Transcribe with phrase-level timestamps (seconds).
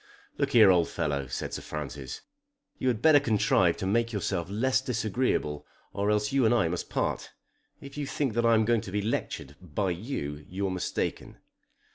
[0.39, 2.21] "Look here, old fellow," said Sir Francis.
[2.79, 6.89] "You had better contrive to make yourself less disagreeable or else you and I must
[6.89, 7.29] part.
[7.81, 11.37] If you think that I am going to be lectured by you, you're mistaken."